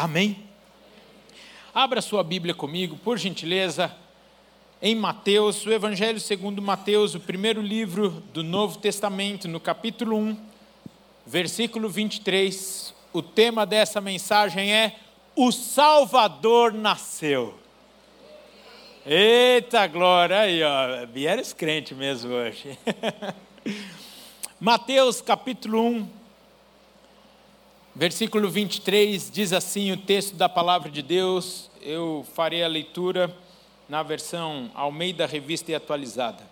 [0.00, 0.44] Amém?
[1.74, 3.92] Abra sua Bíblia comigo, por gentileza,
[4.80, 10.36] em Mateus, o Evangelho segundo Mateus, o primeiro livro do Novo Testamento, no capítulo 1,
[11.26, 12.94] versículo 23.
[13.12, 14.94] O tema dessa mensagem é:
[15.34, 17.58] O Salvador nasceu.
[19.04, 22.78] Eita glória, aí ó, vieram crente mesmo hoje.
[24.60, 26.17] Mateus capítulo 1,
[27.98, 31.68] versículo 23 diz assim o texto da palavra de Deus.
[31.82, 33.36] Eu farei a leitura
[33.88, 36.44] na versão Almeida Revista e Atualizada.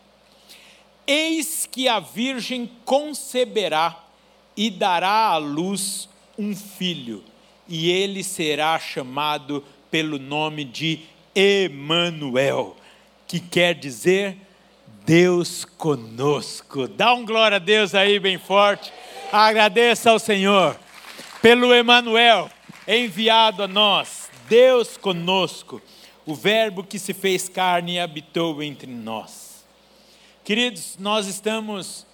[1.06, 4.04] Eis que a Virgem conceberá
[4.56, 7.22] e dará à luz um filho,
[7.68, 11.02] e ele será chamado pelo nome de
[11.32, 12.76] Emanuel,
[13.28, 14.36] que quer dizer
[15.04, 16.88] Deus conosco.
[16.88, 18.92] Dá um glória a Deus aí bem forte.
[19.30, 20.76] Agradeça ao Senhor
[21.46, 22.50] pelo Emanuel
[22.88, 25.80] enviado a nós, Deus conosco,
[26.26, 29.64] o verbo que se fez carne e habitou entre nós.
[30.44, 32.04] Queridos, nós estamos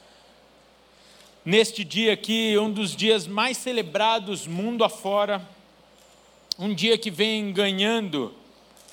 [1.47, 5.41] neste dia aqui, um dos dias mais celebrados mundo afora,
[6.59, 8.35] um dia que vem ganhando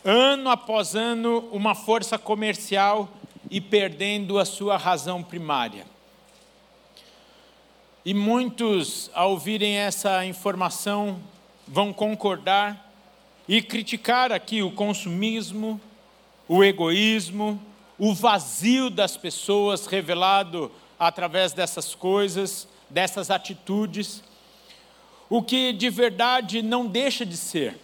[0.06, 3.10] ano após ano, uma força comercial
[3.52, 5.86] e perdendo a sua razão primária.
[8.06, 11.20] E muitos, ao ouvirem essa informação,
[11.68, 12.92] vão concordar
[13.48, 15.80] e criticar aqui o consumismo,
[16.48, 17.62] o egoísmo,
[17.98, 24.24] o vazio das pessoas revelado através dessas coisas, dessas atitudes,
[25.30, 27.78] o que de verdade não deixa de ser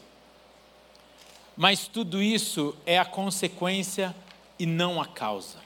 [1.55, 4.15] mas tudo isso é a consequência
[4.59, 5.64] e não a causa.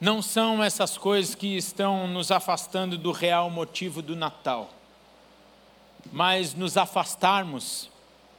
[0.00, 4.70] Não são essas coisas que estão nos afastando do real motivo do Natal,
[6.12, 7.90] mas nos afastarmos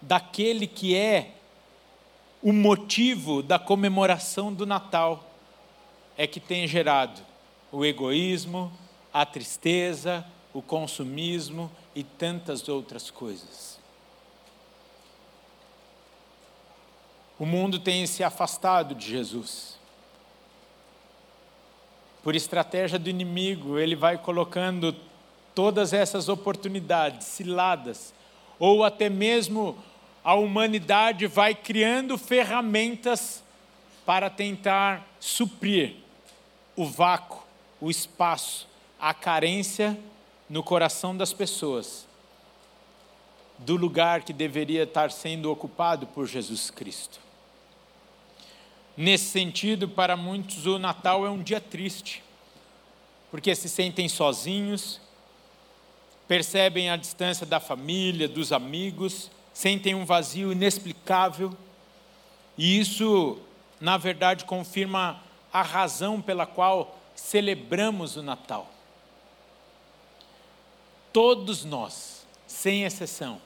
[0.01, 1.35] daquele que é
[2.41, 5.23] o motivo da comemoração do Natal,
[6.17, 7.21] é que tem gerado
[7.71, 8.71] o egoísmo,
[9.13, 13.79] a tristeza, o consumismo e tantas outras coisas.
[17.39, 19.78] o mundo tem se afastado de Jesus.
[22.23, 24.95] Por estratégia do inimigo, ele vai colocando
[25.55, 28.13] todas essas oportunidades, ciladas,
[28.57, 29.77] ou até mesmo
[30.23, 33.43] a humanidade vai criando ferramentas
[34.05, 35.95] para tentar suprir
[36.75, 37.41] o vácuo,
[37.79, 38.67] o espaço,
[38.99, 39.97] a carência
[40.49, 42.07] no coração das pessoas
[43.59, 47.19] do lugar que deveria estar sendo ocupado por Jesus Cristo.
[49.01, 52.21] Nesse sentido, para muitos, o Natal é um dia triste,
[53.31, 54.99] porque se sentem sozinhos,
[56.27, 61.57] percebem a distância da família, dos amigos, sentem um vazio inexplicável,
[62.57, 63.39] e isso,
[63.79, 65.23] na verdade, confirma
[65.53, 68.69] a razão pela qual celebramos o Natal.
[71.13, 73.41] Todos nós, sem exceção,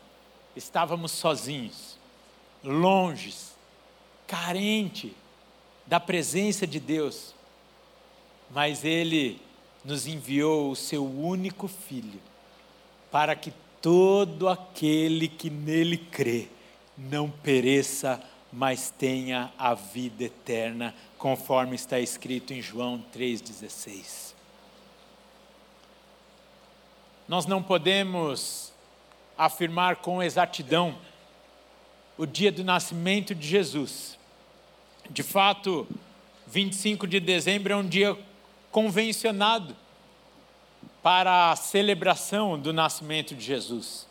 [0.55, 1.95] estávamos sozinhos,
[2.63, 3.55] longes,
[4.25, 5.11] carentes
[5.85, 7.33] da presença de Deus,
[8.49, 9.41] mas Ele
[9.83, 12.19] nos enviou o seu único Filho,
[13.11, 16.47] para que todo aquele que nele crê
[16.97, 18.21] não pereça,
[18.51, 24.33] mas tenha a vida eterna, conforme está escrito em João 3,16.
[27.27, 28.71] Nós não podemos
[29.37, 30.95] afirmar com exatidão
[32.17, 34.19] o dia do nascimento de Jesus,
[35.09, 35.87] de fato,
[36.47, 38.17] 25 de dezembro é um dia
[38.71, 39.75] convencionado
[41.01, 44.07] para a celebração do nascimento de Jesus.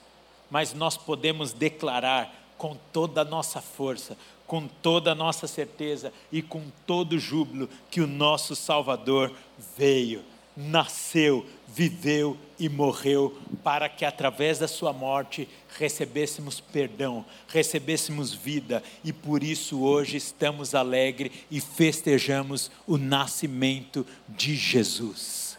[0.51, 4.17] Mas nós podemos declarar com toda a nossa força,
[4.47, 9.33] com toda a nossa certeza e com todo júbilo que o nosso Salvador
[9.77, 10.23] veio,
[10.57, 15.49] nasceu, viveu e morreu para que através da sua morte
[15.79, 18.83] recebêssemos perdão, recebêssemos vida.
[19.05, 25.59] E por isso hoje estamos alegres e festejamos o nascimento de Jesus.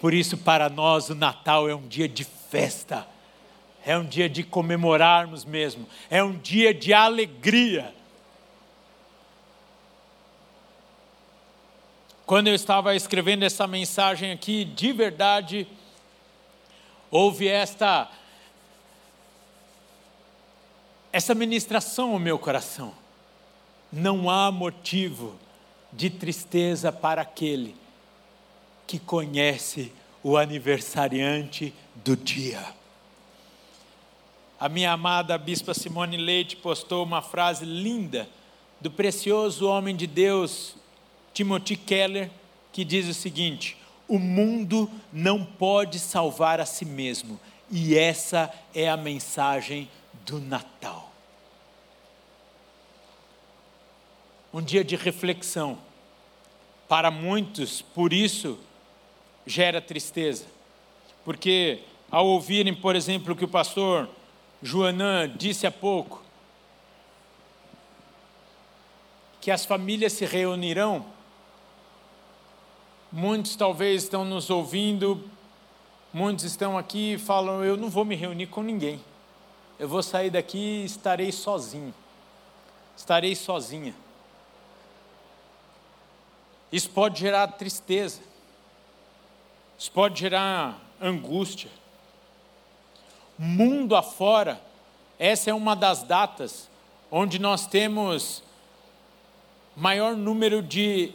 [0.00, 3.06] Por isso, para nós, o Natal é um dia de festa,
[3.84, 7.94] é um dia de comemorarmos mesmo, é um dia de alegria
[12.30, 15.66] Quando eu estava escrevendo essa mensagem aqui, de verdade,
[17.10, 18.08] houve esta
[21.12, 22.94] essa ministração ao meu coração.
[23.92, 25.34] Não há motivo
[25.92, 27.74] de tristeza para aquele
[28.86, 29.92] que conhece
[30.22, 32.64] o aniversariante do dia.
[34.60, 38.28] A minha amada bispa Simone Leite postou uma frase linda
[38.80, 40.78] do precioso homem de Deus
[41.32, 42.30] Timothy Keller,
[42.72, 43.76] que diz o seguinte:
[44.08, 47.38] O mundo não pode salvar a si mesmo,
[47.70, 49.88] e essa é a mensagem
[50.24, 51.10] do Natal.
[54.52, 55.78] Um dia de reflexão.
[56.88, 58.58] Para muitos, por isso,
[59.46, 60.46] gera tristeza.
[61.24, 64.08] Porque ao ouvirem, por exemplo, o que o pastor
[64.60, 66.22] Joanã disse há pouco,
[69.40, 71.06] que as famílias se reunirão,
[73.12, 75.28] muitos talvez estão nos ouvindo,
[76.12, 79.00] muitos estão aqui e falam: Eu não vou me reunir com ninguém,
[79.78, 81.94] eu vou sair daqui e estarei sozinho,
[82.96, 83.94] estarei sozinha.
[86.72, 88.20] Isso pode gerar tristeza,
[89.78, 91.70] isso pode gerar angústia.
[93.36, 94.60] Mundo afora,
[95.18, 96.68] essa é uma das datas
[97.10, 98.42] onde nós temos
[99.74, 101.12] maior número de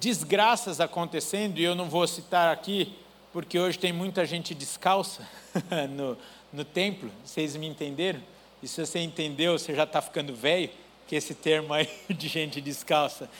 [0.00, 2.94] desgraças acontecendo, e eu não vou citar aqui,
[3.32, 5.26] porque hoje tem muita gente descalça
[5.90, 6.16] no,
[6.52, 8.20] no templo, vocês me entenderam?
[8.62, 10.70] E se você entendeu, você já está ficando velho,
[11.06, 13.30] que esse termo aí de gente descalça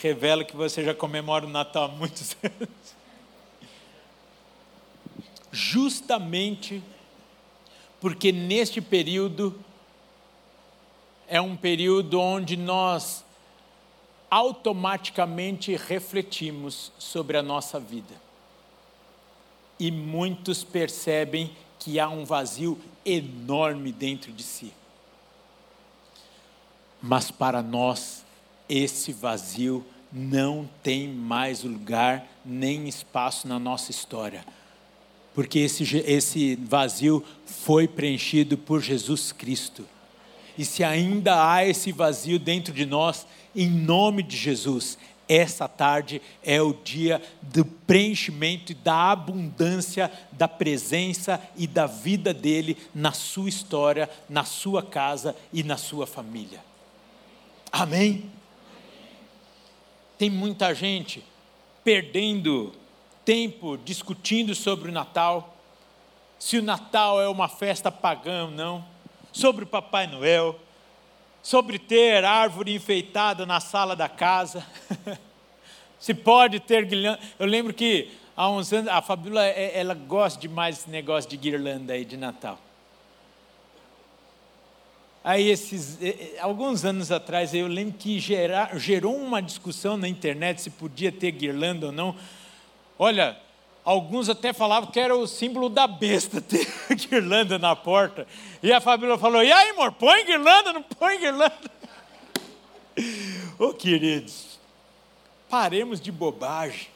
[0.00, 2.68] revela que você já comemora o Natal há muitos anos.
[5.52, 6.82] Justamente
[8.00, 9.58] porque neste período
[11.26, 13.23] é um período onde nós
[14.34, 18.14] automaticamente refletimos sobre a nossa vida.
[19.78, 24.72] E muitos percebem que há um vazio enorme dentro de si.
[27.02, 28.24] Mas para nós,
[28.68, 34.44] esse vazio não tem mais lugar nem espaço na nossa história
[35.34, 39.84] porque esse, esse vazio foi preenchido por Jesus Cristo.
[40.56, 44.98] E se ainda há esse vazio dentro de nós, em nome de Jesus,
[45.28, 52.34] essa tarde é o dia do preenchimento e da abundância da presença e da vida
[52.34, 56.62] dele na sua história, na sua casa e na sua família.
[57.72, 58.30] Amém?
[60.18, 61.24] Tem muita gente
[61.82, 62.72] perdendo
[63.24, 65.56] tempo discutindo sobre o Natal,
[66.38, 68.84] se o Natal é uma festa pagã ou não,
[69.32, 70.58] sobre o Papai Noel,
[71.44, 74.66] sobre ter árvore enfeitada na sala da casa,
[76.00, 77.20] se pode ter guirlanda.
[77.38, 81.36] Eu lembro que há uns anos, a Fabíola, é, ela gosta demais desse negócio de
[81.36, 82.58] guirlanda aí de Natal.
[85.22, 85.98] Aí, esses,
[86.40, 91.30] alguns anos atrás, eu lembro que gerar, gerou uma discussão na internet se podia ter
[91.30, 92.16] guirlanda ou não,
[92.98, 93.36] Olha,
[93.84, 96.66] alguns até falavam que era o símbolo da besta ter
[97.08, 98.26] guirlanda na porta.
[98.62, 101.70] E a Fabíola falou: E aí, amor, põe guirlanda, não põe guirlanda?
[103.58, 104.58] Ô oh, queridos,
[105.48, 106.88] paremos de bobagem.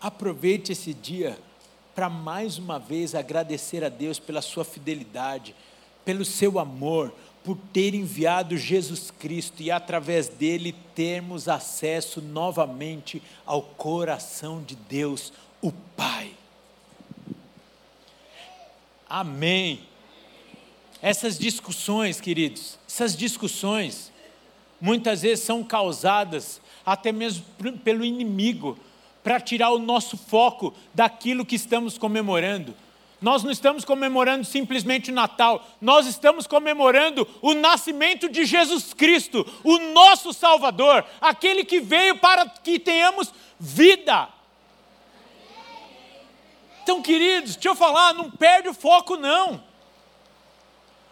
[0.00, 1.38] Aproveite esse dia
[1.94, 5.54] para mais uma vez agradecer a Deus pela sua fidelidade,
[6.04, 7.12] pelo seu amor,
[7.44, 15.32] por ter enviado Jesus Cristo e através dele termos acesso novamente ao coração de Deus,
[15.60, 16.32] o Pai.
[19.08, 19.80] Amém.
[21.02, 24.12] Essas discussões, queridos, essas discussões
[24.80, 27.44] muitas vezes são causadas até mesmo
[27.84, 28.78] pelo inimigo
[29.22, 32.74] para tirar o nosso foco daquilo que estamos comemorando.
[33.22, 39.46] Nós não estamos comemorando simplesmente o Natal, nós estamos comemorando o nascimento de Jesus Cristo,
[39.62, 44.28] o nosso Salvador, aquele que veio para que tenhamos vida.
[46.82, 49.62] Então, queridos, deixa eu falar, não perde o foco, não.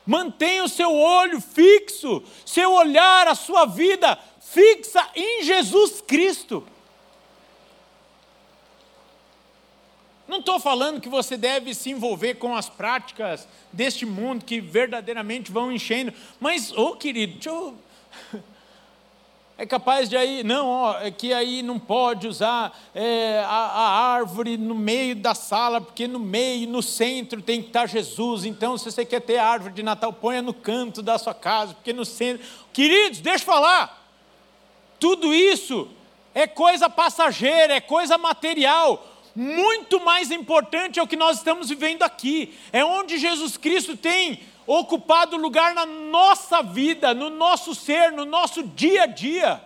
[0.04, 6.66] Mantenha o seu olho fixo, seu olhar, a sua vida fixa em Jesus Cristo.
[10.30, 15.50] Não estou falando que você deve se envolver com as práticas deste mundo que verdadeiramente
[15.50, 17.74] vão enchendo, mas, ô oh, querido, deixa eu...
[19.58, 24.12] é capaz de aí, não, ó, é que aí não pode usar é, a, a,
[24.12, 28.78] árvore no meio da sala, porque no meio, no centro tem que estar Jesus, então
[28.78, 32.04] se você quer ter árvore de Natal, ponha no canto da sua casa, porque no
[32.04, 32.46] centro.
[32.72, 34.08] Queridos, deixa eu falar,
[35.00, 35.88] tudo isso
[36.32, 42.02] é coisa passageira, é coisa material muito mais importante é o que nós estamos vivendo
[42.02, 42.56] aqui.
[42.72, 48.62] É onde Jesus Cristo tem ocupado lugar na nossa vida, no nosso ser, no nosso
[48.62, 49.60] dia a dia.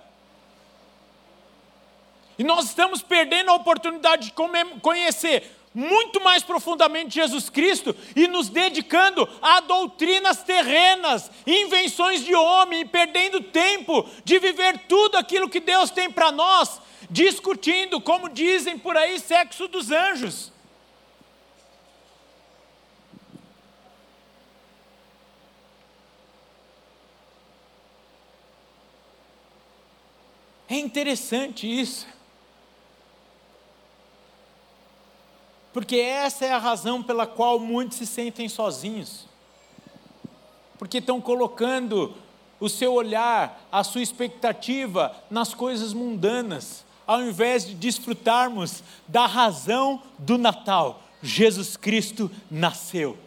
[2.39, 4.35] E nós estamos perdendo a oportunidade de
[4.81, 12.87] conhecer muito mais profundamente Jesus Cristo e nos dedicando a doutrinas terrenas, invenções de homem,
[12.87, 18.97] perdendo tempo de viver tudo aquilo que Deus tem para nós, discutindo, como dizem por
[18.97, 20.53] aí, sexo dos anjos.
[30.69, 32.14] É interessante isso.
[35.75, 39.27] Porque essa é a razão pela qual muitos se sentem sozinhos.
[40.79, 42.15] Porque estão colocando
[42.61, 50.01] o seu olhar, a sua expectativa nas coisas mundanas, ao invés de desfrutarmos da razão
[50.17, 51.03] do Natal.
[51.21, 53.19] Jesus Cristo nasceu.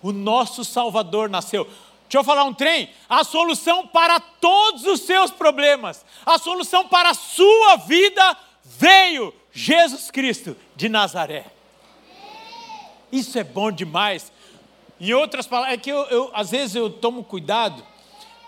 [0.00, 1.64] O nosso Salvador nasceu.
[1.64, 2.90] Deixa eu falar um trem.
[3.08, 10.12] A solução para todos os seus problemas, a solução para a sua vida veio Jesus
[10.12, 11.57] Cristo de Nazaré.
[13.10, 14.30] Isso é bom demais.
[15.00, 17.82] Em outras palavras, é que eu, eu às vezes eu tomo cuidado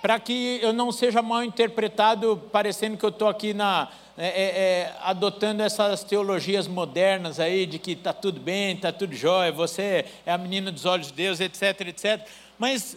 [0.03, 4.43] para que eu não seja mal interpretado, parecendo que eu estou aqui na, é, é,
[4.43, 10.07] é, adotando essas teologias modernas aí de que está tudo bem, está tudo jóia, você
[10.25, 12.27] é a menina dos olhos de Deus, etc, etc.
[12.59, 12.97] Mas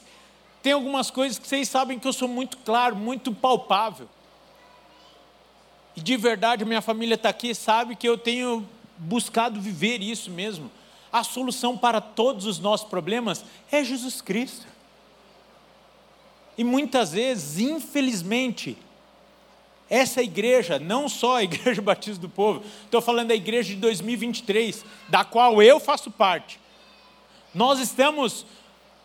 [0.61, 4.07] tem algumas coisas que vocês sabem que eu sou muito claro, muito palpável.
[5.95, 8.67] E de verdade, minha família está aqui, sabe que eu tenho
[8.97, 10.71] buscado viver isso mesmo
[11.13, 14.65] a solução para todos os nossos problemas é Jesus Cristo.
[16.57, 18.75] E muitas vezes, infelizmente,
[19.87, 24.83] essa igreja, não só a Igreja Batista do Povo, estou falando da igreja de 2023,
[25.07, 26.59] da qual eu faço parte,
[27.53, 28.45] nós estamos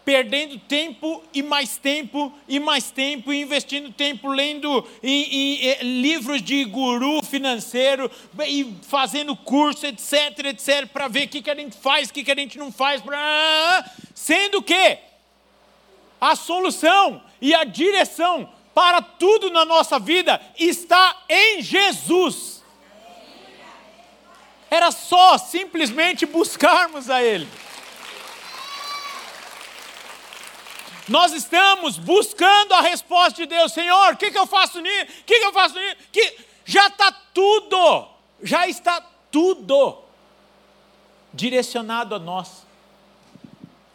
[0.09, 6.01] perdendo tempo e mais tempo e mais tempo, e investindo tempo lendo em, em, em
[6.01, 8.11] livros de guru financeiro
[8.47, 12.25] e fazendo curso, etc, etc, para ver o que, que a gente faz, o que,
[12.25, 13.85] que a gente não faz, pra...
[14.15, 14.97] sendo que
[16.19, 22.65] a solução e a direção para tudo na nossa vida está em Jesus.
[24.71, 27.47] Era só simplesmente buscarmos a Ele.
[31.09, 35.05] Nós estamos buscando a resposta de Deus, Senhor, o que, que eu faço nisso?
[35.21, 35.97] O que, que eu faço nisso?
[36.13, 36.37] Que
[36.67, 38.09] já está tudo,
[38.43, 39.01] já está
[39.31, 39.99] tudo
[41.33, 42.67] direcionado a nós.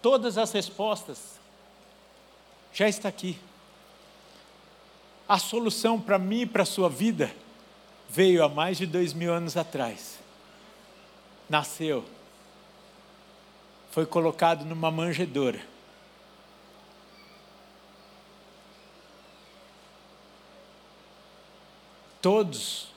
[0.02, 1.40] Todas as respostas
[2.74, 3.40] já está aqui.
[5.30, 7.34] A solução para mim e para a sua vida
[8.10, 10.20] veio há mais de dois mil anos atrás.
[11.48, 12.04] Nasceu,
[13.92, 15.73] foi colocado numa manjedoura
[22.24, 22.88] todos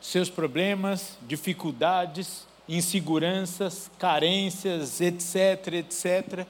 [0.00, 6.46] seus problemas, dificuldades, inseguranças, carências, etc, etc,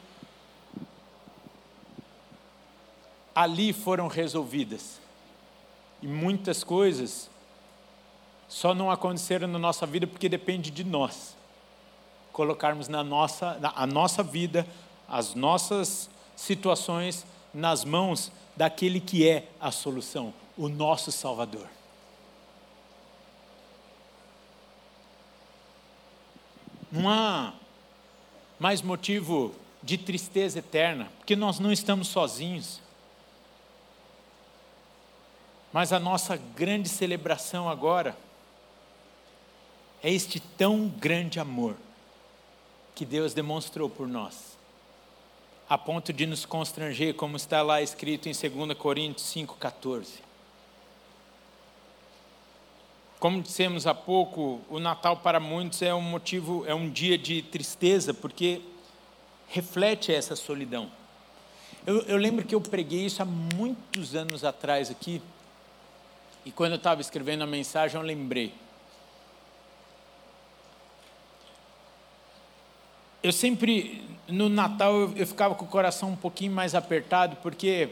[3.34, 5.00] ali foram resolvidas.
[6.00, 7.28] E muitas coisas
[8.48, 11.36] só não aconteceram na nossa vida porque depende de nós.
[12.32, 14.64] Colocarmos na nossa, a nossa vida,
[15.08, 21.77] as nossas situações nas mãos daquele que é a solução, o nosso Salvador.
[26.90, 27.52] Não há
[28.58, 32.80] mais motivo de tristeza eterna, porque nós não estamos sozinhos.
[35.72, 38.16] Mas a nossa grande celebração agora
[40.02, 41.76] é este tão grande amor
[42.94, 44.56] que Deus demonstrou por nós,
[45.68, 50.27] a ponto de nos constranger, como está lá escrito em 2 Coríntios 5,14.
[53.18, 57.42] Como dissemos há pouco, o Natal para muitos é um motivo, é um dia de
[57.42, 58.62] tristeza, porque
[59.48, 60.88] reflete essa solidão.
[61.84, 65.20] Eu, eu lembro que eu preguei isso há muitos anos atrás aqui,
[66.44, 68.54] e quando eu estava escrevendo a mensagem, eu lembrei.
[73.20, 77.90] Eu sempre, no Natal, eu, eu ficava com o coração um pouquinho mais apertado, porque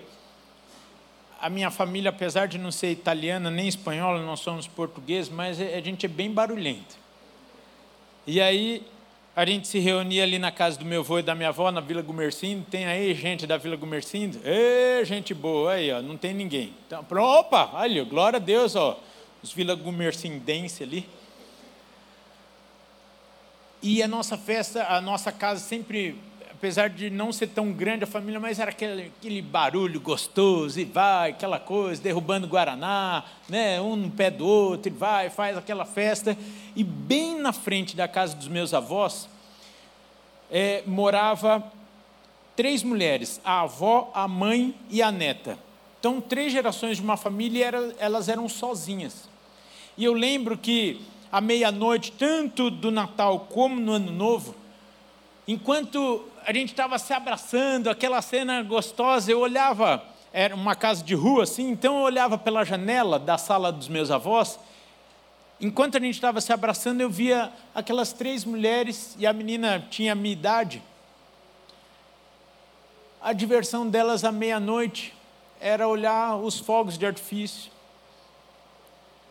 [1.41, 5.81] a minha família, apesar de não ser italiana nem espanhola, nós somos portugueses, mas a
[5.81, 6.97] gente é bem barulhento.
[8.27, 8.83] E aí
[9.37, 11.81] a gente se reunia ali na casa do meu avô e da minha avó, na
[11.81, 12.65] Vila Gumercindo.
[12.71, 14.41] Tem aí gente da Vila Gumercindo?
[14.43, 16.73] Ê, gente boa, aí, ó, não tem ninguém.
[16.87, 18.99] Então, opa, olha, glória a Deus, ó,
[19.43, 21.07] os Vila Gumercindenses ali.
[23.83, 26.17] E a nossa festa, a nossa casa sempre
[26.67, 30.85] apesar de não ser tão grande a família, mas era aquele, aquele barulho gostoso, e
[30.85, 35.85] vai, aquela coisa, derrubando Guaraná, né, um no pé do outro, e vai, faz aquela
[35.85, 36.37] festa.
[36.75, 39.29] E bem na frente da casa dos meus avós,
[40.51, 41.63] é, morava
[42.57, 45.57] três mulheres, a avó, a mãe e a neta.
[46.01, 49.29] Então, três gerações de uma família, elas eram sozinhas.
[49.97, 54.53] E eu lembro que à meia-noite, tanto do Natal como no Ano Novo,
[55.47, 61.13] enquanto a gente estava se abraçando, aquela cena gostosa, eu olhava, era uma casa de
[61.13, 64.57] rua assim, então eu olhava pela janela da sala dos meus avós,
[65.61, 70.13] enquanto a gente estava se abraçando, eu via aquelas três mulheres e a menina tinha
[70.13, 70.81] a minha idade.
[73.21, 75.13] A diversão delas à meia-noite
[75.61, 77.73] era olhar os fogos de artifício,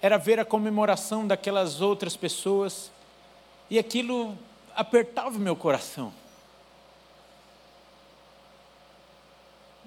[0.01, 2.91] era ver a comemoração daquelas outras pessoas,
[3.69, 4.37] e aquilo
[4.75, 6.11] apertava o meu coração.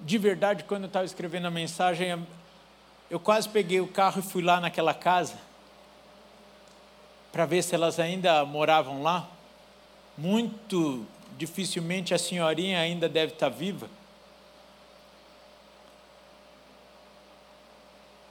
[0.01, 2.25] De verdade, quando eu estava escrevendo a mensagem,
[3.09, 5.37] eu quase peguei o carro e fui lá naquela casa,
[7.31, 9.29] para ver se elas ainda moravam lá.
[10.17, 11.05] Muito
[11.37, 13.89] dificilmente a senhorinha ainda deve estar viva.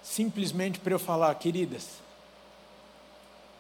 [0.03, 2.01] Simplesmente para eu falar, queridas,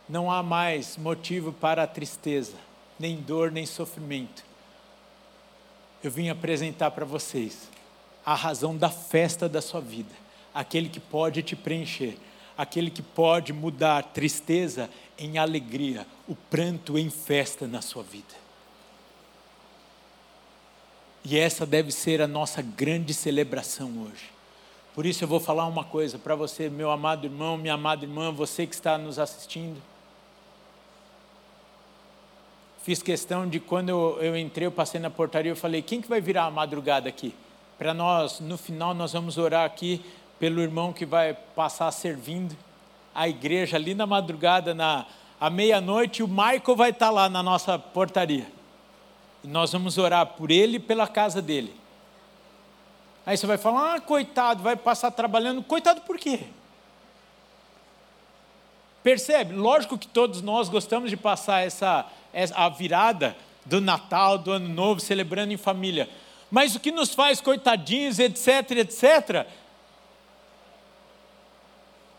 [0.09, 4.43] não há mais motivo para tristeza nem dor, nem sofrimento.
[6.03, 7.69] Eu vim apresentar para vocês
[8.29, 10.15] a razão da festa da sua vida,
[10.53, 12.19] aquele que pode te preencher,
[12.59, 18.35] aquele que pode mudar tristeza em alegria, o pranto em festa na sua vida.
[21.25, 24.31] E essa deve ser a nossa grande celebração hoje.
[24.95, 28.31] Por isso eu vou falar uma coisa para você, meu amado irmão, minha amada irmã,
[28.31, 29.81] você que está nos assistindo.
[32.83, 36.09] Fiz questão de quando eu, eu entrei, eu passei na portaria, eu falei, quem que
[36.11, 37.35] vai virar a madrugada aqui?
[37.79, 40.05] Para nós, no final, nós vamos orar aqui
[40.39, 42.57] pelo irmão que vai passar servindo
[43.15, 45.07] a igreja ali na madrugada, na
[45.41, 48.51] à meia-noite, o Michael vai estar lá na nossa portaria.
[49.45, 51.73] E nós vamos orar por ele e pela casa dele.
[53.25, 55.62] Aí você vai falar, ah, coitado, vai passar trabalhando.
[55.62, 56.41] Coitado por quê?
[59.03, 59.55] Percebe?
[59.55, 62.07] Lógico que todos nós gostamos de passar essa,
[62.55, 66.09] a virada do Natal, do Ano Novo, celebrando em família.
[66.51, 69.47] Mas o que nos faz coitadinhos, etc, etc,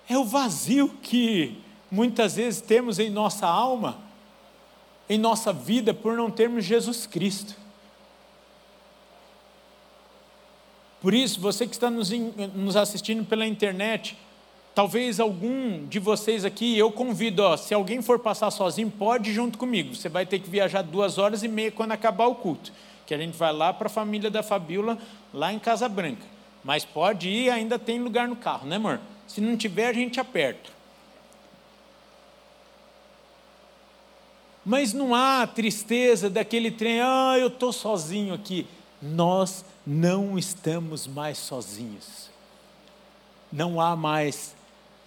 [0.07, 3.99] é o vazio que muitas vezes temos em nossa alma,
[5.09, 7.55] em nossa vida, por não termos Jesus Cristo.
[11.01, 14.17] Por isso, você que está nos, assistindo pela internet,
[14.79, 19.33] Talvez algum de vocês aqui, eu convido, ó, se alguém for passar sozinho, pode ir
[19.33, 19.93] junto comigo.
[19.93, 22.71] Você vai ter que viajar duas horas e meia quando acabar o culto.
[23.09, 24.95] Que a gente vai lá para a família da Fabiola,
[25.33, 26.21] lá em Casa Branca.
[26.63, 29.01] Mas pode ir, ainda tem lugar no carro, né, amor?
[29.27, 30.69] Se não tiver, a gente aperta.
[34.63, 38.67] Mas não há tristeza daquele trem, ah, eu estou sozinho aqui.
[39.01, 42.29] Nós não estamos mais sozinhos.
[43.51, 44.55] Não há mais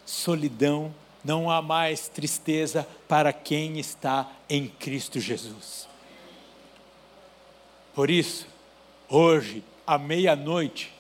[0.05, 0.93] solidão,
[1.25, 5.92] não há mais tristeza para quem está em Cristo Jesus.
[7.95, 8.47] Por isso,
[9.09, 10.93] hoje, à meia-noite,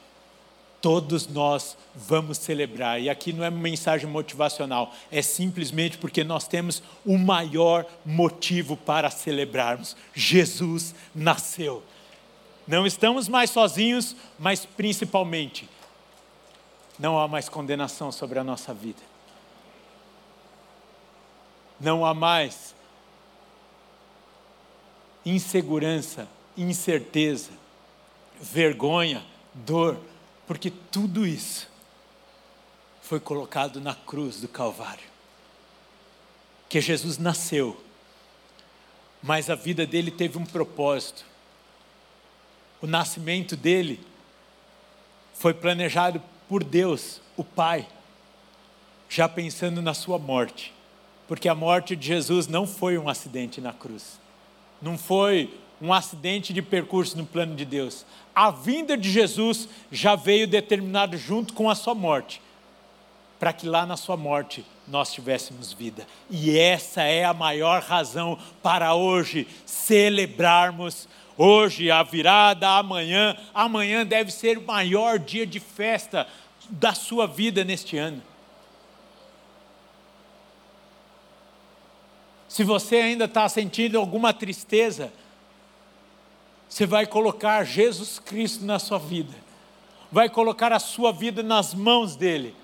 [0.83, 3.00] todos nós vamos celebrar.
[3.00, 9.09] E aqui não é mensagem motivacional, é simplesmente porque nós temos o maior motivo para
[9.09, 11.83] celebrarmos: Jesus nasceu.
[12.66, 15.68] Não estamos mais sozinhos, mas principalmente
[16.98, 19.02] não há mais condenação sobre a nossa vida.
[21.81, 22.74] Não há mais
[25.26, 27.51] insegurança, incerteza,
[28.41, 29.99] vergonha, dor,
[30.47, 31.71] porque tudo isso
[33.01, 35.05] foi colocado na cruz do Calvário.
[36.69, 37.79] Que Jesus nasceu,
[39.23, 41.25] mas a vida dele teve um propósito.
[42.81, 44.01] O nascimento dele
[45.35, 47.87] foi planejado por Deus, o Pai,
[49.09, 50.73] já pensando na sua morte.
[51.29, 54.19] Porque a morte de Jesus não foi um acidente na cruz.
[54.81, 58.07] Não foi um acidente de percurso no plano de Deus.
[58.33, 62.40] A vinda de Jesus já veio determinado junto com a sua morte,
[63.40, 66.07] para que lá na sua morte nós tivéssemos vida.
[66.31, 74.31] E essa é a maior razão para hoje celebrarmos hoje a virada, amanhã, amanhã deve
[74.31, 76.29] ser o maior dia de festa
[76.71, 78.23] da sua vida neste ano.
[82.47, 85.12] Se você ainda está sentindo alguma tristeza,
[86.73, 89.35] você vai colocar Jesus Cristo na sua vida,
[90.11, 92.55] vai colocar a sua vida nas mãos dele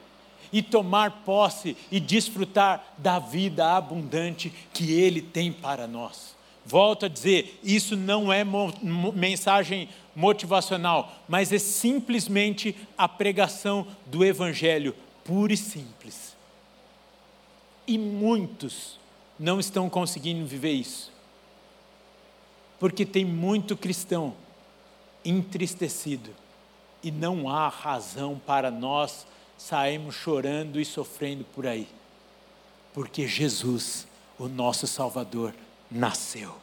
[0.50, 6.34] e tomar posse e desfrutar da vida abundante que ele tem para nós.
[6.64, 8.72] Volto a dizer, isso não é mo
[9.14, 16.34] mensagem motivacional, mas é simplesmente a pregação do Evangelho, puro e simples.
[17.86, 18.98] E muitos
[19.38, 21.12] não estão conseguindo viver isso,
[22.78, 24.34] porque tem muito cristão
[25.24, 26.30] entristecido,
[27.02, 31.88] e não há razão para nós sairmos chorando e sofrendo por aí,
[32.94, 34.06] porque Jesus,
[34.38, 35.54] o nosso Salvador,
[35.90, 36.54] nasceu.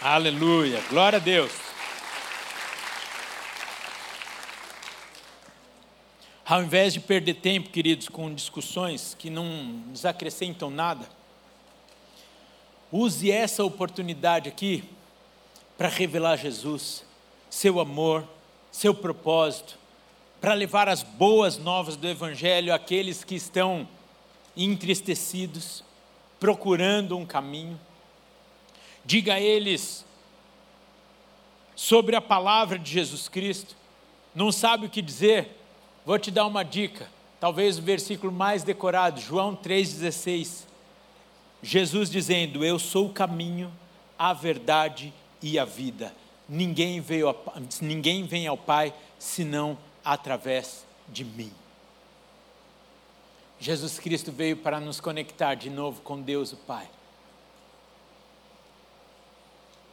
[0.00, 1.52] Aleluia, glória a Deus.
[6.46, 11.06] Ao invés de perder tempo, queridos, com discussões que não nos acrescentam nada,
[12.92, 14.84] use essa oportunidade aqui
[15.76, 17.04] para revelar Jesus,
[17.50, 18.24] seu amor,
[18.70, 19.78] seu propósito,
[20.40, 23.88] para levar as boas novas do Evangelho àqueles que estão
[24.56, 25.84] entristecidos,
[26.38, 27.78] procurando um caminho.
[29.04, 30.04] Diga a eles
[31.74, 33.76] sobre a palavra de Jesus Cristo.
[34.34, 35.56] Não sabe o que dizer?
[36.04, 37.08] Vou te dar uma dica.
[37.40, 40.67] Talvez o versículo mais decorado, João 3,16.
[41.62, 43.72] Jesus dizendo: Eu sou o caminho,
[44.18, 46.14] a verdade e a vida.
[46.48, 47.34] Ninguém, veio a,
[47.80, 51.52] ninguém vem ao Pai senão através de mim.
[53.60, 56.88] Jesus Cristo veio para nos conectar de novo com Deus o Pai.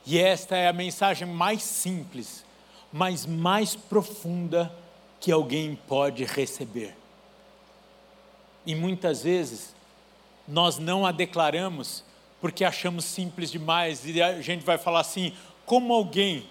[0.06, 2.46] E esta é a mensagem mais simples,
[2.94, 4.72] mas mais profunda
[5.20, 6.96] que alguém pode receber.
[8.66, 9.76] E muitas vezes
[10.48, 12.04] nós não a declaramos
[12.42, 15.34] porque achamos simples demais e a gente vai falar assim:
[15.66, 16.46] como alguém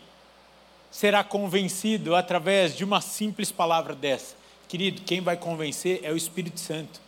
[0.90, 4.36] será convencido através de uma simples palavra dessa?
[4.66, 7.00] Querido, quem vai convencer é o Espírito Santo.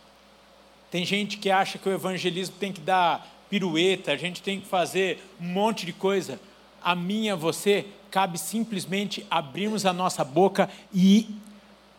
[0.89, 4.67] Tem gente que acha que o evangelismo tem que dar pirueta, a gente tem que
[4.67, 6.39] fazer um monte de coisa.
[6.81, 11.29] A mim e a você cabe simplesmente abrirmos a nossa boca e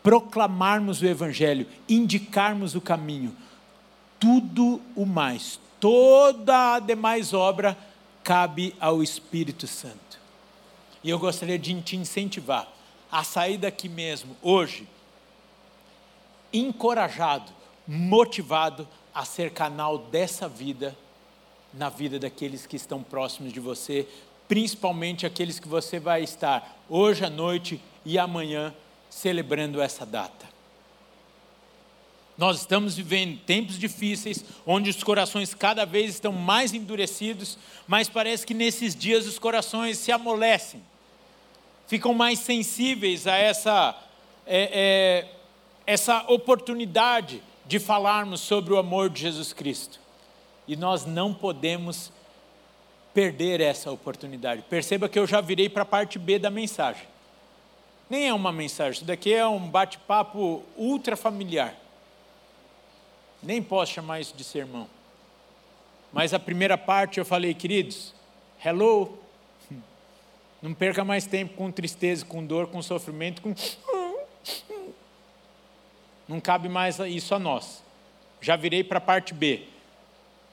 [0.02, 3.36] proclamarmos o evangelho, indicarmos o caminho.
[4.18, 7.76] Tudo o mais, toda a demais obra
[8.24, 10.18] cabe ao Espírito Santo.
[11.02, 12.68] E eu gostaria de te incentivar
[13.10, 14.86] a sair daqui mesmo, hoje,
[16.52, 20.94] encorajado motivado a ser canal dessa vida
[21.72, 24.06] na vida daqueles que estão próximos de você,
[24.46, 28.74] principalmente aqueles que você vai estar hoje à noite e amanhã
[29.08, 30.57] celebrando essa data.
[32.38, 38.46] Nós estamos vivendo tempos difíceis, onde os corações cada vez estão mais endurecidos, mas parece
[38.46, 40.80] que nesses dias os corações se amolecem,
[41.88, 44.00] ficam mais sensíveis a essa,
[44.46, 45.28] é, é,
[45.84, 49.98] essa oportunidade de falarmos sobre o amor de Jesus Cristo.
[50.68, 52.12] E nós não podemos
[53.12, 54.62] perder essa oportunidade.
[54.70, 57.08] Perceba que eu já virei para a parte B da mensagem.
[58.08, 61.74] Nem é uma mensagem, isso daqui é um bate-papo ultra familiar.
[63.42, 64.88] Nem posso chamar isso de sermão.
[66.12, 68.14] Mas a primeira parte eu falei, queridos,
[68.64, 69.18] hello,
[70.62, 73.54] não perca mais tempo com tristeza, com dor, com sofrimento, com
[76.28, 77.82] não cabe mais isso a nós.
[78.40, 79.66] Já virei para a parte B.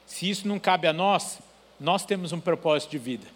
[0.06, 1.40] Se isso não cabe a nós,
[1.80, 3.28] nós temos um propósito de vida.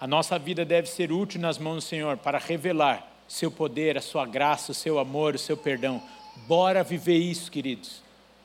[0.00, 4.00] A nossa vida deve ser útil nas mãos do Senhor para revelar seu poder, a
[4.00, 6.00] sua graça, o seu amor, o seu perdão.
[6.46, 8.02] Bora viver isso, queridos.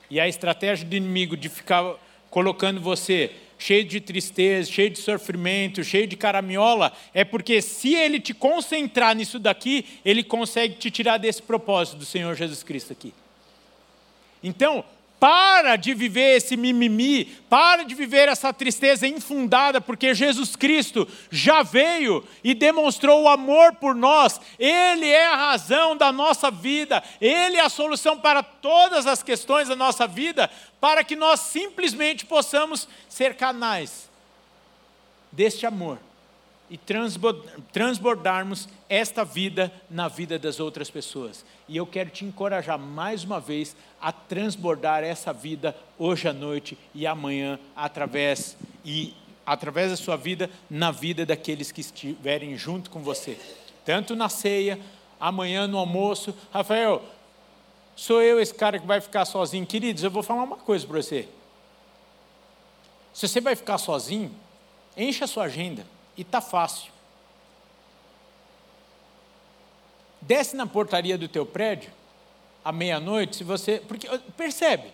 [0.10, 1.96] E a estratégia do inimigo de ficar
[2.30, 8.20] colocando você cheio de tristeza, cheio de sofrimento, cheio de caraminhola, é porque se ele
[8.20, 13.14] te concentrar nisso daqui, ele consegue te tirar desse propósito do Senhor Jesus Cristo aqui.
[14.44, 14.84] Então,
[15.24, 21.64] para de viver esse mimimi, para de viver essa tristeza infundada, porque Jesus Cristo já
[21.64, 27.56] veio e demonstrou o amor por nós, Ele é a razão da nossa vida, Ele
[27.56, 32.86] é a solução para todas as questões da nossa vida, para que nós simplesmente possamos
[33.08, 34.10] ser canais
[35.32, 36.00] deste amor
[36.70, 36.80] e
[37.72, 41.46] transbordarmos esta vida na vida das outras pessoas.
[41.70, 46.78] E eu quero te encorajar mais uma vez a transbordar essa vida hoje à noite
[46.94, 49.14] e amanhã através e
[49.46, 53.40] através da sua vida na vida daqueles que estiverem junto com você.
[53.86, 54.78] Tanto na ceia,
[55.18, 56.36] amanhã no almoço.
[56.52, 57.02] Rafael,
[57.96, 59.66] sou eu esse cara que vai ficar sozinho.
[59.66, 61.30] Queridos, eu vou falar uma coisa para você.
[63.14, 64.36] Se você vai ficar sozinho,
[64.98, 65.88] enche a sua agenda
[66.18, 66.92] e tá fácil.
[70.20, 71.90] Desce na portaria do teu prédio
[72.64, 74.86] à meia-noite, se você, porque percebe,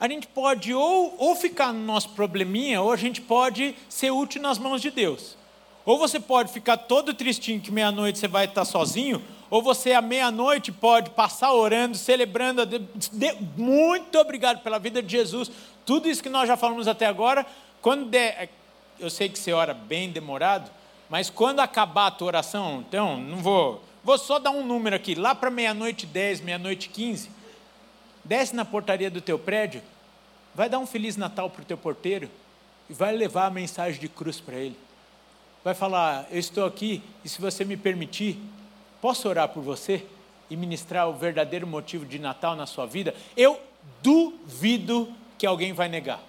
[0.00, 4.42] a gente pode ou, ou ficar no nosso probleminha, ou a gente pode ser útil
[4.42, 5.36] nas mãos de Deus.
[5.84, 10.00] Ou você pode ficar todo tristinho que meia-noite você vai estar sozinho, ou você à
[10.00, 12.62] meia-noite pode passar orando, celebrando.
[13.56, 15.50] Muito obrigado pela vida de Jesus.
[15.84, 17.44] Tudo isso que nós já falamos até agora,
[17.80, 18.48] quando der,
[18.98, 20.70] eu sei que você ora bem demorado,
[21.10, 25.14] mas quando acabar a tua oração, então, não vou, vou só dar um número aqui,
[25.14, 27.30] lá para meia-noite 10, meia-noite 15,
[28.24, 29.82] desce na portaria do teu prédio,
[30.54, 32.30] vai dar um Feliz Natal para o teu porteiro
[32.88, 34.76] e vai levar a mensagem de cruz para ele.
[35.64, 38.38] Vai falar: Eu estou aqui e se você me permitir,
[39.00, 40.04] posso orar por você
[40.50, 43.14] e ministrar o verdadeiro motivo de Natal na sua vida?
[43.36, 43.60] Eu
[44.02, 46.20] duvido que alguém vai negar.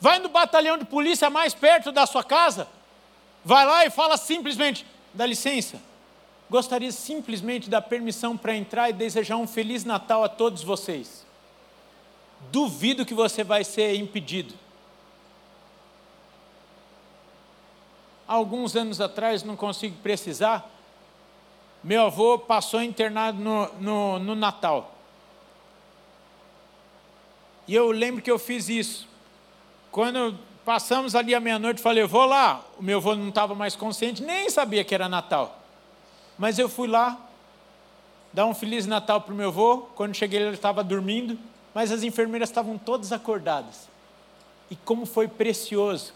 [0.00, 2.68] Vai no batalhão de polícia mais perto da sua casa,
[3.46, 5.80] vai lá e fala simplesmente: dá licença,
[6.50, 11.24] gostaria simplesmente da permissão para entrar e desejar um Feliz Natal a todos vocês.
[12.50, 14.52] Duvido que você vai ser impedido.
[18.26, 20.68] Alguns anos atrás, não consigo precisar,
[21.82, 24.92] meu avô passou internado no, no, no Natal.
[27.68, 29.08] E eu lembro que eu fiz isso.
[29.92, 32.60] Quando passamos ali à meia-noite, falei, eu vou lá.
[32.76, 35.62] O meu avô não estava mais consciente, nem sabia que era Natal.
[36.36, 37.16] Mas eu fui lá,
[38.32, 39.86] dar um Feliz Natal para o meu avô.
[39.94, 41.38] Quando cheguei, ele estava dormindo,
[41.72, 43.88] mas as enfermeiras estavam todas acordadas.
[44.68, 46.12] E como foi precioso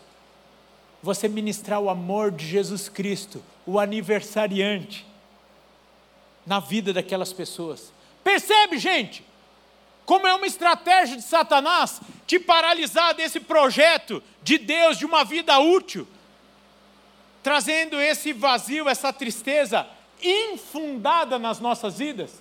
[1.01, 5.07] você ministrar o amor de Jesus Cristo, o aniversariante,
[6.45, 7.93] na vida daquelas pessoas.
[8.25, 9.25] Percebe, gente?
[10.11, 15.57] Como é uma estratégia de Satanás te paralisar desse projeto de Deus, de uma vida
[15.61, 16.05] útil,
[17.45, 19.87] trazendo esse vazio, essa tristeza,
[20.21, 22.33] infundada nas nossas vidas.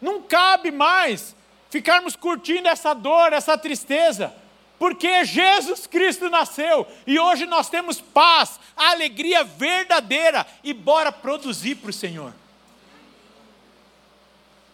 [0.00, 1.36] Não cabe mais
[1.68, 4.34] ficarmos curtindo essa dor, essa tristeza,
[4.78, 11.90] porque Jesus Cristo nasceu e hoje nós temos paz, alegria verdadeira e bora produzir para
[11.90, 12.32] o Senhor.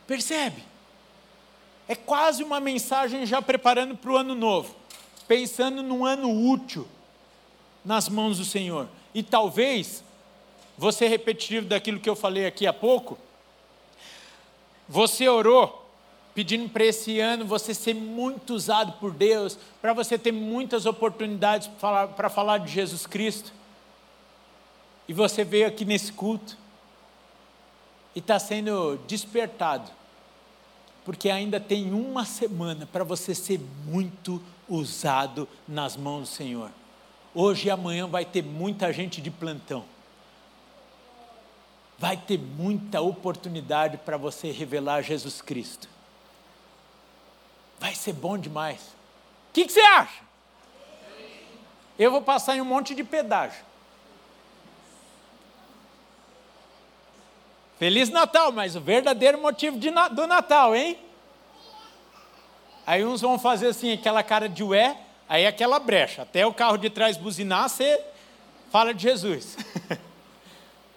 [0.06, 0.70] Percebe?
[1.88, 4.74] É quase uma mensagem já preparando para o ano novo,
[5.26, 6.86] pensando num ano útil
[7.84, 8.88] nas mãos do Senhor.
[9.14, 10.02] E talvez
[10.92, 13.18] ser repetitivo daquilo que eu falei aqui há pouco.
[14.88, 15.82] Você orou
[16.34, 21.68] pedindo para esse ano você ser muito usado por Deus, para você ter muitas oportunidades
[21.68, 23.52] para falar, para falar de Jesus Cristo.
[25.06, 26.56] E você veio aqui nesse culto
[28.14, 29.90] e está sendo despertado,
[31.04, 36.70] porque ainda tem uma semana para você ser muito usado nas mãos do Senhor.
[37.34, 39.84] Hoje e amanhã vai ter muita gente de plantão
[42.02, 45.88] vai ter muita oportunidade para você revelar Jesus Cristo.
[47.78, 48.80] Vai ser bom demais.
[48.80, 50.20] O que, que, você acha?
[51.96, 53.64] Eu vou passar em um monte de pedágio.
[57.82, 60.96] Feliz Natal, mas o verdadeiro motivo do Natal, hein?
[62.86, 64.96] Aí uns vão fazer assim, aquela cara de ué,
[65.28, 66.22] aí aquela brecha.
[66.22, 68.00] Até o carro de trás buzinar, você
[68.70, 69.56] fala de Jesus.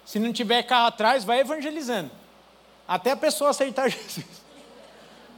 [0.05, 2.11] Se não tiver carro atrás, vai evangelizando.
[2.87, 4.43] Até a pessoa aceitar Jesus.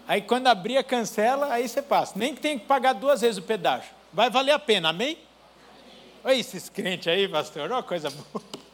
[0.06, 2.20] Aí quando abrir a cancela, aí você passa.
[2.20, 3.90] Nem que tenha que pagar duas vezes o pedágio.
[4.12, 5.18] Vai valer a pena, amém?
[6.26, 8.67] Olha esses crentes aí, pastor, olha coisa boa.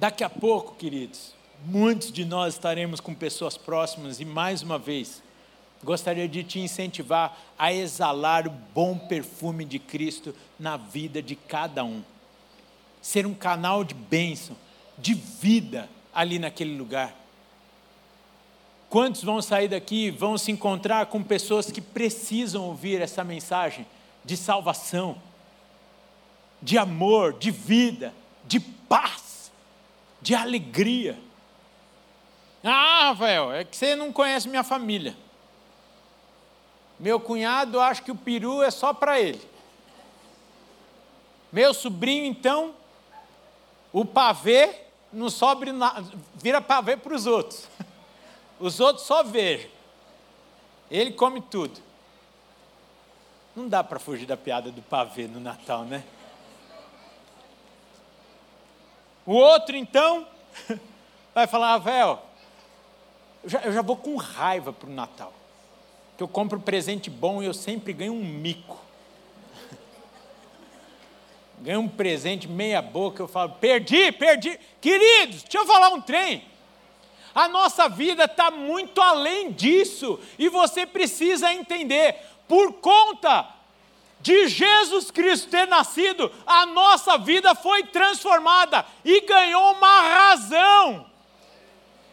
[0.00, 5.22] Daqui a pouco, queridos, muitos de nós estaremos com pessoas próximas e mais uma vez,
[5.84, 11.84] gostaria de te incentivar a exalar o bom perfume de Cristo na vida de cada
[11.84, 12.02] um.
[13.02, 14.56] Ser um canal de bênção,
[14.96, 17.14] de vida ali naquele lugar.
[18.88, 23.86] Quantos vão sair daqui e vão se encontrar com pessoas que precisam ouvir essa mensagem
[24.24, 25.20] de salvação,
[26.62, 28.14] de amor, de vida,
[28.46, 29.29] de paz,
[30.20, 31.18] de alegria?
[32.62, 35.16] Ah, Rafael, é que você não conhece minha família.
[36.98, 39.40] Meu cunhado acha que o peru é só para ele.
[41.50, 42.74] Meu sobrinho, então,
[43.92, 45.66] o pavê não sobe,
[46.36, 47.66] vira pavê para os outros.
[48.60, 49.70] Os outros só vejam.
[50.90, 51.80] Ele come tudo.
[53.56, 56.04] Não dá para fugir da piada do pavê no Natal, né?
[59.26, 60.26] O outro, então,
[61.34, 62.24] vai falar, Rafael,
[63.42, 65.32] Eu já, eu já vou com raiva para o Natal.
[66.16, 68.78] Que eu compro presente bom e eu sempre ganho um mico.
[71.60, 74.58] ganho um presente meia boca, eu falo, perdi, perdi.
[74.80, 76.44] Queridos, deixa eu falar um trem.
[77.34, 80.18] A nossa vida está muito além disso.
[80.38, 82.16] E você precisa entender,
[82.48, 83.59] por conta
[84.20, 91.10] de Jesus Cristo ter nascido, a nossa vida foi transformada e ganhou uma razão.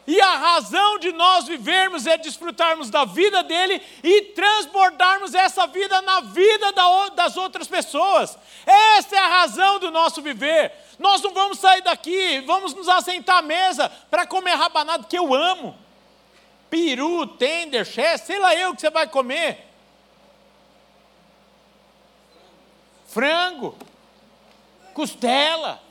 [0.07, 6.01] E a razão de nós vivermos é desfrutarmos da vida dele e transbordarmos essa vida
[6.01, 6.71] na vida
[7.13, 8.37] das outras pessoas.
[8.65, 10.71] Essa é a razão do nosso viver.
[10.97, 15.33] Nós não vamos sair daqui, vamos nos assentar à mesa para comer rabanada que eu
[15.33, 15.77] amo.
[16.69, 19.66] Peru, tender, chess, sei lá eu que você vai comer.
[23.07, 23.75] Frango,
[24.93, 25.81] costela.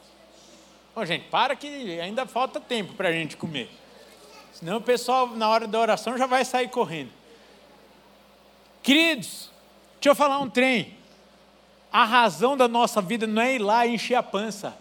[0.94, 3.70] Ô, gente, para que ainda falta tempo para a gente comer.
[4.52, 7.10] Senão o pessoal, na hora da oração, já vai sair correndo.
[8.82, 9.50] Queridos,
[9.94, 10.94] deixa eu falar um trem.
[11.92, 14.76] A razão da nossa vida não é ir lá e encher a pança.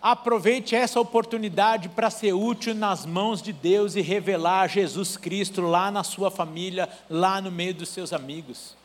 [0.00, 5.90] Aproveite essa oportunidade para ser útil nas mãos de Deus e revelar Jesus Cristo lá
[5.90, 8.77] na sua família, lá no meio dos seus amigos.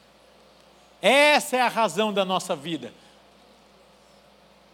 [1.03, 2.93] Essa é a razão da nossa vida.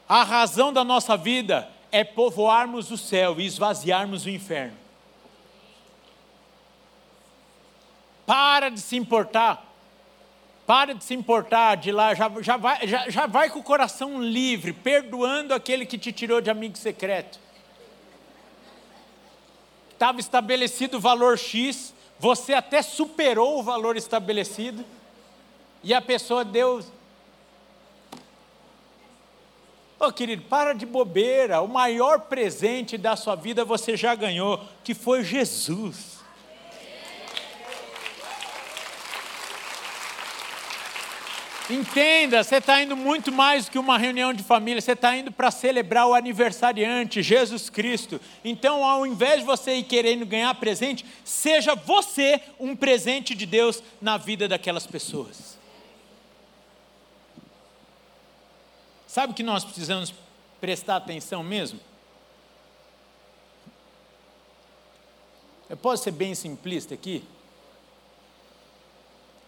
[0.08, 4.78] A razão da nossa vida é povoarmos o céu e esvaziarmos o inferno.
[8.28, 9.66] Para de se importar.
[10.68, 14.22] Para de se importar de lá, já, já, vai, já, já vai com o coração
[14.22, 17.40] livre, perdoando aquele que te tirou de amigo secreto.
[19.92, 24.86] Estava estabelecido o valor X, você até superou o valor estabelecido,
[25.84, 26.80] e a pessoa deu.
[30.00, 34.64] Ô oh, querido, para de bobeira, o maior presente da sua vida você já ganhou,
[34.84, 36.20] que foi Jesus.
[41.70, 45.32] Entenda, você está indo muito mais do que uma reunião de família, você está indo
[45.32, 48.20] para celebrar o aniversariante, Jesus Cristo.
[48.44, 53.84] Então, ao invés de você ir querendo ganhar presente, seja você um presente de Deus
[54.02, 55.59] na vida daquelas pessoas.
[59.10, 60.14] Sabe o que nós precisamos
[60.62, 61.80] prestar atenção mesmo?
[65.68, 67.26] Eu posso ser bem simplista aqui?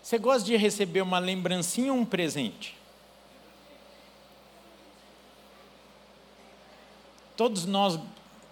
[0.02, 2.76] Você gosta de receber uma lembrancinha ou um presente?
[7.38, 8.00] Todos nós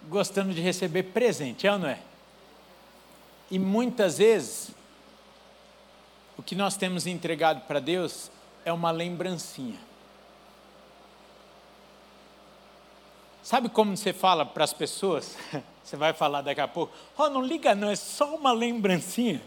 [0.08, 2.00] gostamos de receber presente, é ou não é?
[3.50, 4.69] E muitas vezes,
[6.38, 8.30] o que nós temos entregado para Deus
[8.63, 9.88] é uma lembrancinha.
[13.49, 15.35] Sabe como você fala para as pessoas?
[15.83, 19.41] Você vai falar daqui a pouco, oh, não liga não, é só uma lembrancinha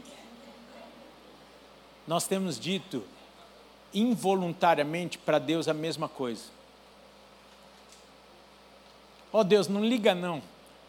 [2.04, 3.04] nós temos dito
[3.94, 6.42] involuntariamente para Deus a mesma coisa.
[9.30, 10.42] Oh Deus, não liga não.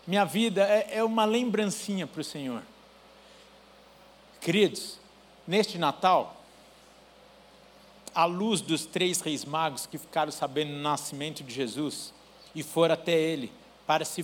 [0.07, 2.63] Minha vida é, é uma lembrancinha para o Senhor.
[4.41, 4.97] Queridos,
[5.47, 6.35] neste Natal,
[8.15, 12.11] à luz dos três reis magos que ficaram sabendo do nascimento de Jesus
[12.55, 13.51] e foram até ele
[13.85, 14.23] para se,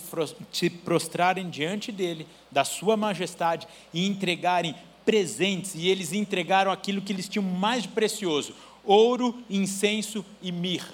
[0.83, 7.27] prostrarem diante dele, da sua majestade e entregarem presentes e eles entregaram aquilo que eles
[7.27, 10.93] tinham mais precioso: ouro, incenso e mirra.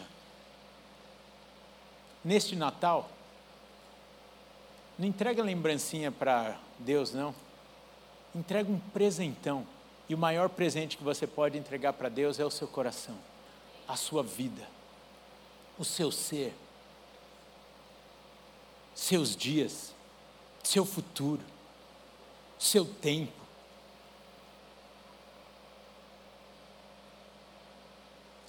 [2.24, 3.10] Neste Natal,
[4.98, 7.36] não entrega lembrancinha para Deus, não.
[8.34, 9.68] Entrega um presentão.
[10.08, 13.16] E o maior presente que você pode entregar para Deus é o seu coração,
[13.88, 14.62] a sua vida,
[15.80, 16.54] o seu ser,
[18.96, 19.94] seus dias,
[20.64, 21.42] seu futuro,
[22.58, 23.34] seu tempo.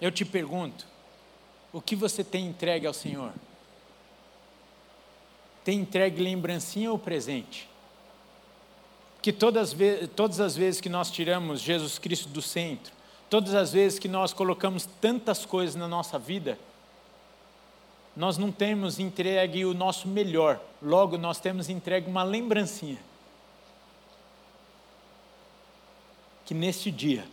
[0.01, 0.87] Eu te pergunto,
[1.73, 3.33] o que você tem entregue ao Senhor?
[5.65, 7.69] Tem entregue lembrancinha ou presente?
[9.21, 9.75] Que todas,
[10.15, 12.93] todas as vezes que nós tiramos Jesus Cristo do centro,
[13.29, 16.57] todas as vezes que nós colocamos tantas coisas na nossa vida,
[18.17, 22.99] nós não temos entregue o nosso melhor, logo nós temos entregue uma lembrancinha.
[26.47, 27.27] Que neste dia,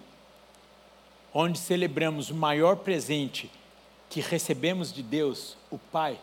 [1.34, 3.50] onde celebramos o maior presente
[4.10, 6.20] que recebemos de Deus, o Pai,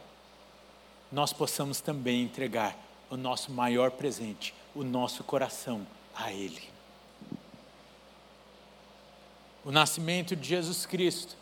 [1.11, 2.77] nós possamos também entregar
[3.09, 6.63] o nosso maior presente, o nosso coração a Ele.
[9.65, 11.40] O nascimento de Jesus Cristo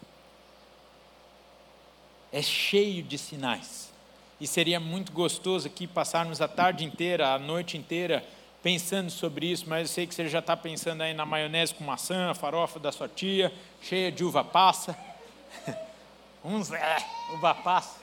[2.32, 3.92] é cheio de sinais.
[4.40, 8.24] E seria muito gostoso aqui passarmos a tarde inteira, a noite inteira,
[8.62, 11.84] pensando sobre isso, mas eu sei que você já está pensando aí na maionese com
[11.84, 14.96] maçã, a farofa da sua tia, cheia de uva passa.
[16.44, 16.96] Uns é,
[17.34, 17.98] uva passa.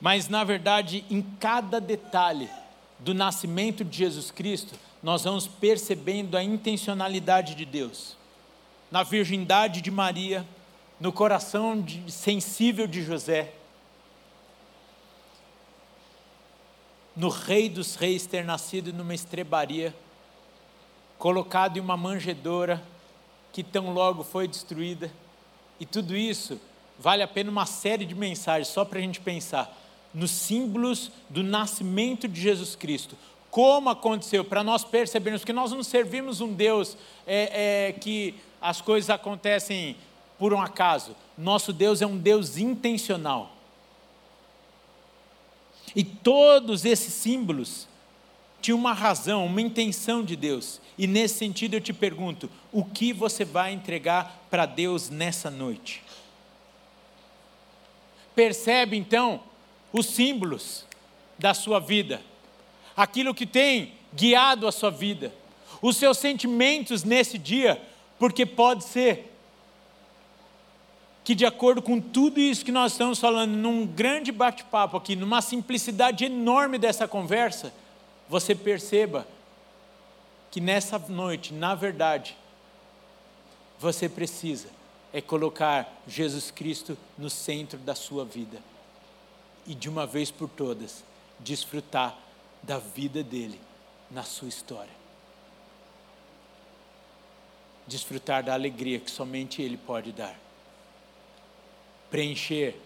[0.00, 2.48] Mas, na verdade, em cada detalhe
[2.98, 8.16] do nascimento de Jesus Cristo, nós vamos percebendo a intencionalidade de Deus.
[8.90, 10.46] Na virgindade de Maria,
[10.98, 13.52] no coração de, sensível de José,
[17.14, 19.94] no Rei dos Reis ter nascido numa estrebaria,
[21.18, 22.82] colocado em uma manjedoura
[23.52, 25.12] que tão logo foi destruída,
[25.78, 26.60] e tudo isso
[26.98, 29.76] vale a pena uma série de mensagens só para a gente pensar
[30.12, 33.16] nos símbolos do nascimento de Jesus Cristo.
[33.50, 36.96] Como aconteceu, para nós percebermos que nós não servimos um Deus
[37.26, 39.96] é, é, que as coisas acontecem
[40.38, 41.16] por um acaso.
[41.36, 43.56] Nosso Deus é um Deus intencional.
[45.94, 47.88] E todos esses símbolos
[48.60, 50.80] tinham uma razão, uma intenção de Deus.
[50.96, 56.02] E nesse sentido eu te pergunto: o que você vai entregar para Deus nessa noite?
[58.34, 59.42] Percebe então
[59.92, 60.84] os símbolos
[61.38, 62.22] da sua vida,
[62.96, 65.32] aquilo que tem guiado a sua vida,
[65.80, 67.80] os seus sentimentos nesse dia,
[68.18, 69.32] porque pode ser
[71.24, 75.40] que, de acordo com tudo isso que nós estamos falando, num grande bate-papo aqui, numa
[75.40, 77.72] simplicidade enorme dessa conversa,
[78.28, 79.26] você perceba
[80.50, 82.36] que nessa noite, na verdade,
[83.78, 84.68] você precisa
[85.12, 88.58] é colocar Jesus Cristo no centro da sua vida
[89.66, 91.02] e de uma vez por todas
[91.38, 92.16] desfrutar
[92.62, 93.60] da vida dele
[94.10, 94.92] na sua história.
[97.86, 100.38] Desfrutar da alegria que somente ele pode dar.
[102.10, 102.76] Preencher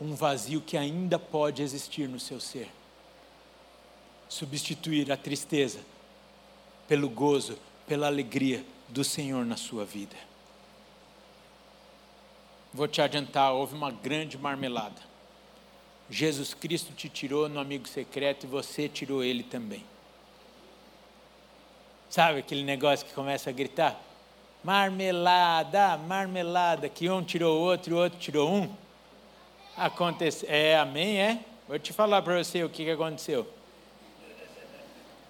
[0.00, 2.70] um vazio que ainda pode existir no seu ser.
[4.28, 5.80] Substituir a tristeza
[6.88, 10.16] pelo gozo, pela alegria do Senhor na sua vida.
[12.72, 15.15] Vou te adiantar, houve uma grande marmelada
[16.08, 19.84] Jesus Cristo te tirou no amigo secreto e você tirou ele também.
[22.08, 24.00] Sabe aquele negócio que começa a gritar?
[24.62, 28.72] Marmelada, marmelada, que um tirou o outro e o outro tirou um?
[29.76, 31.40] Acontece, é, amém, é?
[31.68, 33.46] Vou te falar para você o que, que aconteceu.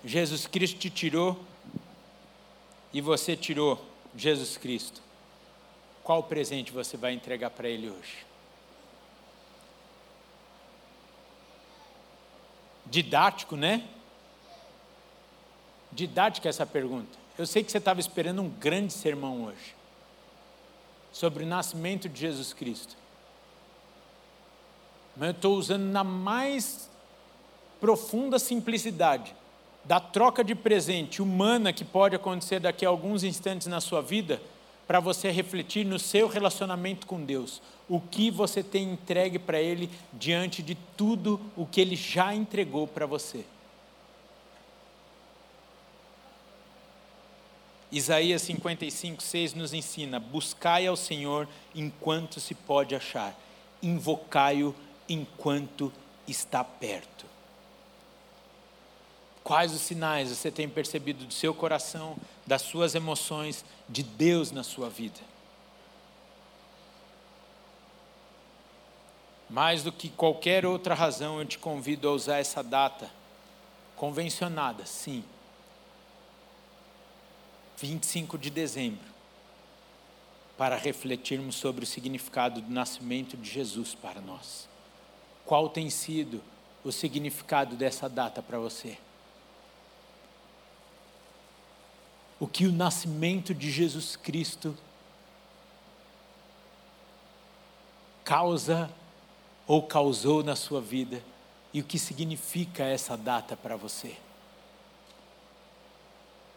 [0.05, 1.43] Jesus Cristo te tirou
[2.93, 3.83] e você tirou
[4.15, 5.03] Jesus Cristo.
[6.05, 8.26] Qual presente você vai entregar para Ele hoje?
[12.91, 13.85] Didático, né?
[15.93, 17.19] Didática essa pergunta.
[17.39, 19.75] Eu sei que você estava esperando um grande sermão hoje
[21.13, 22.97] sobre o nascimento de Jesus Cristo.
[25.17, 26.91] Mas eu estou usando na mais
[27.81, 29.35] profunda simplicidade
[29.85, 34.43] da troca de presente humana que pode acontecer daqui a alguns instantes na sua vida
[34.87, 37.61] para você refletir no seu relacionamento com Deus.
[37.89, 42.87] O que você tem entregue para Ele diante de tudo o que Ele já entregou
[42.87, 43.45] para você.
[47.91, 53.39] Isaías 55, 6 nos ensina: buscai ao Senhor enquanto se pode achar,
[53.83, 54.75] invocai-o
[55.09, 55.93] enquanto
[56.27, 57.36] está perto.
[59.47, 64.65] Quais os sinais você tem percebido do seu coração, das suas emoções, de Deus na
[64.65, 65.21] sua vida?
[69.49, 73.09] Mais do que qualquer outra razão, eu te convido a usar essa data
[73.95, 75.23] convencionada, sim.
[77.77, 79.07] 25 de dezembro,
[80.59, 84.69] para refletirmos sobre o significado do nascimento de Jesus para nós.
[85.45, 86.43] Qual tem sido
[86.83, 88.99] o significado dessa data para você?
[92.39, 94.77] O que o nascimento de Jesus Cristo
[98.25, 98.91] causa
[99.67, 101.23] ou causou na sua vida
[101.73, 104.17] e o que significa essa data para você.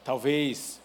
[0.04, 0.82] Talvez,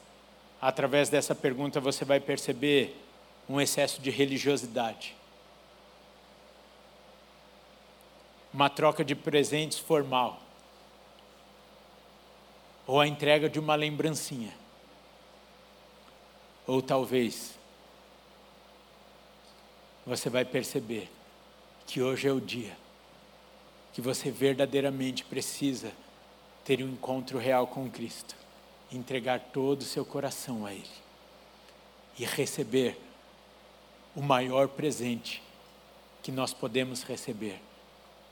[0.60, 3.00] através dessa pergunta, você vai perceber
[3.48, 5.16] um excesso de religiosidade.
[8.52, 10.40] Uma troca de presentes formal.
[12.86, 14.52] Ou a entrega de uma lembrancinha.
[16.66, 17.54] Ou talvez
[20.06, 21.10] você vai perceber
[21.86, 22.76] que hoje é o dia
[23.92, 25.92] que você verdadeiramente precisa
[26.64, 28.34] ter um encontro real com Cristo,
[28.90, 31.04] entregar todo o seu coração a Ele
[32.18, 32.98] e receber
[34.16, 35.42] o maior presente
[36.22, 37.60] que nós podemos receber: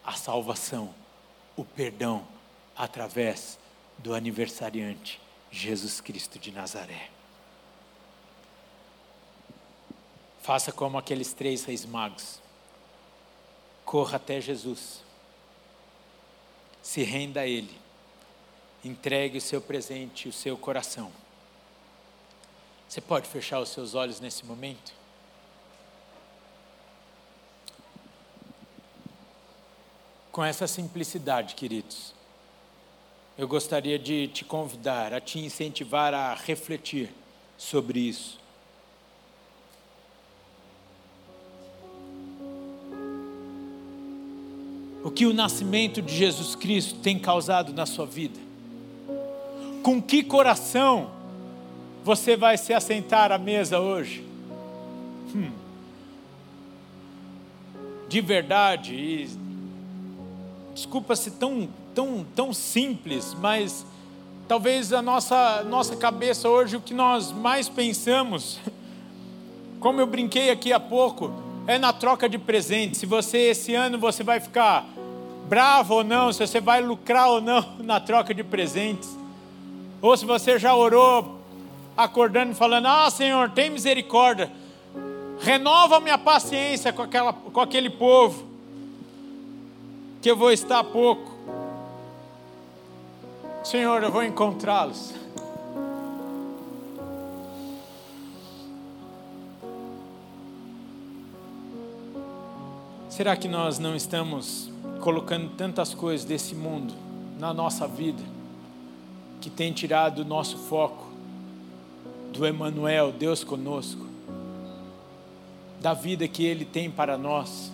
[0.05, 0.93] a salvação,
[1.57, 2.26] o perdão,
[2.76, 3.59] através
[3.99, 5.20] do aniversariante
[5.51, 7.11] Jesus Cristo de Nazaré.
[10.43, 12.40] Faça como aqueles três reis magos.
[13.84, 15.01] Corra até Jesus.
[16.82, 17.80] Se renda a Ele.
[18.84, 21.12] Entregue o seu presente, o seu coração.
[22.88, 24.93] Você pode fechar os seus olhos nesse momento?
[30.32, 32.12] Com essa simplicidade, queridos,
[33.38, 37.14] eu gostaria de te convidar, a te incentivar a refletir
[37.57, 38.41] sobre isso.
[45.05, 48.38] O que o nascimento de Jesus Cristo tem causado na sua vida?
[49.82, 51.11] Com que coração
[52.05, 54.24] você vai se assentar à mesa hoje?
[55.34, 55.50] Hum.
[58.09, 59.30] De verdade, e
[60.74, 63.84] desculpa se tão tão, tão simples, mas
[64.48, 68.59] talvez a nossa, nossa cabeça hoje, o que nós mais pensamos,
[69.80, 71.30] como eu brinquei aqui há pouco,
[71.67, 73.01] é na troca de presentes.
[73.01, 74.87] Se você esse ano você vai ficar
[75.49, 79.17] bravo ou não, se você vai lucrar ou não na troca de presentes,
[80.01, 81.41] ou se você já orou
[81.97, 84.51] acordando e falando: Ah, Senhor, tem misericórdia,
[85.41, 88.45] renova minha paciência com, aquela, com aquele povo,
[90.21, 91.33] que eu vou estar pouco.
[93.63, 95.22] Senhor, eu vou encontrá-los.
[103.23, 104.68] Será que nós não estamos
[105.01, 106.93] colocando tantas coisas desse mundo
[107.39, 108.20] na nossa vida
[109.41, 111.07] que tem tirado o nosso foco
[112.33, 114.05] do Emanuel, Deus conosco,
[115.81, 117.70] da vida que ele tem para nós,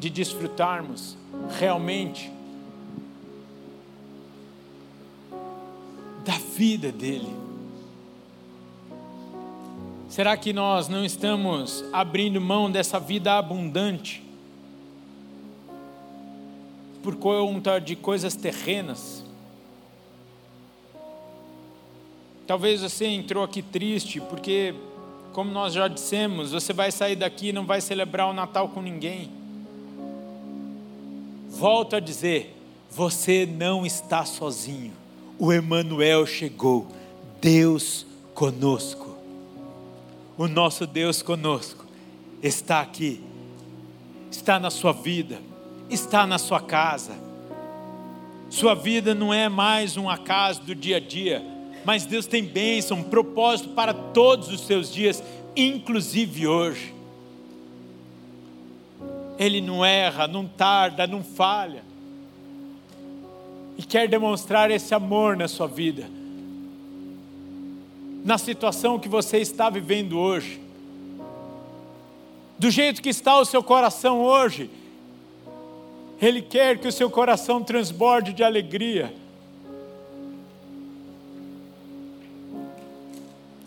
[0.00, 1.16] de desfrutarmos
[1.60, 2.28] realmente
[6.24, 7.32] da vida dele.
[10.08, 14.25] Será que nós não estamos abrindo mão dessa vida abundante
[17.06, 19.24] por conta de coisas terrenas?
[22.48, 24.74] Talvez você entrou aqui triste porque,
[25.32, 28.82] como nós já dissemos, você vai sair daqui e não vai celebrar o Natal com
[28.82, 29.30] ninguém.
[31.48, 32.56] Volto a dizer,
[32.90, 35.06] você não está sozinho
[35.38, 36.86] o Emanuel chegou,
[37.40, 39.14] Deus conosco.
[40.36, 41.84] O nosso Deus conosco
[42.42, 43.20] está aqui.
[44.30, 45.40] Está na sua vida,
[45.90, 47.14] está na sua casa.
[48.50, 51.44] Sua vida não é mais um acaso do dia a dia,
[51.84, 55.22] mas Deus tem bênção, propósito para todos os seus dias,
[55.56, 56.94] inclusive hoje.
[59.38, 61.82] Ele não erra, não tarda, não falha
[63.76, 66.08] e quer demonstrar esse amor na sua vida,
[68.24, 70.60] na situação que você está vivendo hoje,
[72.58, 74.70] do jeito que está o seu coração hoje,
[76.20, 79.12] Ele quer que o seu coração transborde de alegria.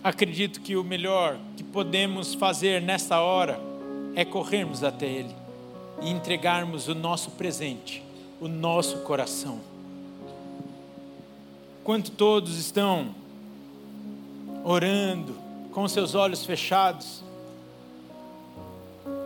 [0.04, 3.60] Acredito que o melhor que podemos fazer nessa hora
[4.16, 5.36] é corrermos até Ele
[6.02, 8.04] e entregarmos o nosso presente,
[8.40, 9.60] o nosso coração
[11.90, 13.16] enquanto todos estão
[14.64, 15.36] orando,
[15.72, 17.24] com seus olhos fechados,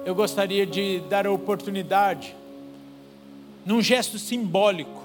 [0.05, 2.34] eu gostaria de dar a oportunidade,
[3.66, 5.01] num gesto simbólico,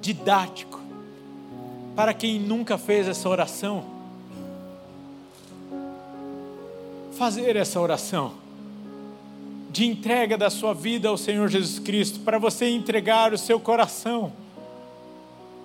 [0.00, 0.80] didático,
[1.94, 3.84] para quem nunca fez essa oração,
[7.12, 8.34] fazer essa oração
[9.70, 14.32] de entrega da sua vida ao Senhor Jesus Cristo, para você entregar o seu coração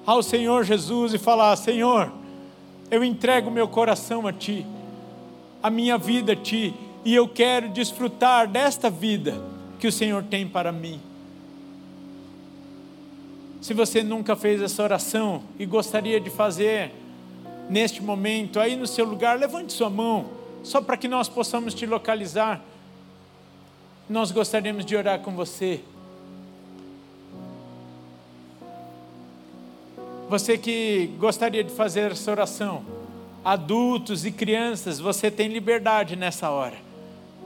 [0.06, 2.12] ao Senhor Jesus e falar: Senhor,
[2.92, 4.66] eu entrego meu coração a Ti,
[5.62, 6.74] a minha vida a Ti,
[7.06, 9.42] e eu quero desfrutar desta vida
[9.80, 11.00] que o Senhor tem para mim.
[13.64, 16.92] Se você nunca fez essa oração e gostaria de fazer
[17.70, 20.26] neste momento, aí no seu lugar, levante sua mão,
[20.64, 22.62] só para que nós possamos te localizar.
[24.10, 25.80] Nós gostaríamos de orar com você.
[30.28, 32.84] Você que gostaria de fazer essa oração,
[33.46, 36.76] adultos e crianças, você tem liberdade nessa hora.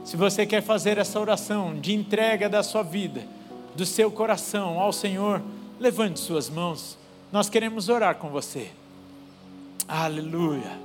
[0.04, 3.22] Se você quer fazer essa oração de entrega da sua vida,
[3.76, 5.40] do seu coração ao Senhor,
[5.78, 6.98] levante suas mãos.
[7.32, 8.70] Nós queremos orar com você.
[9.86, 10.78] Aleluia.